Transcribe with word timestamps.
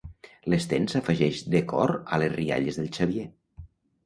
L'Sten 0.53 0.87
s'afegeix 0.93 1.43
de 1.57 1.61
cor 1.73 1.93
a 2.17 2.19
les 2.23 2.35
rialles 2.39 2.81
del 2.81 2.91
Xavier. 2.97 3.29